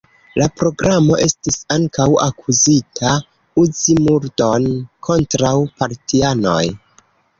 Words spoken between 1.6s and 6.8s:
ankaŭ akuzita uzi murdon kontraŭ partianoj.